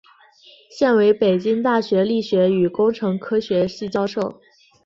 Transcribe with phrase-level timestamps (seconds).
[0.71, 4.41] 现为北京大学力学与工程科学系教授。